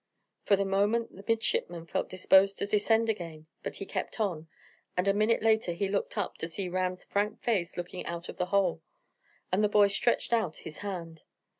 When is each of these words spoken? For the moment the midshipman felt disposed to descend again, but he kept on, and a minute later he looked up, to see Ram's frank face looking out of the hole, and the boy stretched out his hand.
For 0.45 0.55
the 0.55 0.65
moment 0.65 1.15
the 1.15 1.23
midshipman 1.27 1.85
felt 1.85 2.09
disposed 2.09 2.57
to 2.57 2.65
descend 2.65 3.07
again, 3.07 3.45
but 3.61 3.75
he 3.75 3.85
kept 3.85 4.19
on, 4.19 4.47
and 4.97 5.07
a 5.07 5.13
minute 5.13 5.43
later 5.43 5.73
he 5.73 5.87
looked 5.89 6.17
up, 6.17 6.37
to 6.39 6.47
see 6.47 6.67
Ram's 6.69 7.05
frank 7.05 7.39
face 7.43 7.77
looking 7.77 8.03
out 8.07 8.27
of 8.27 8.37
the 8.37 8.47
hole, 8.47 8.81
and 9.51 9.63
the 9.63 9.69
boy 9.69 9.89
stretched 9.89 10.33
out 10.33 10.57
his 10.65 10.79
hand. 10.79 11.21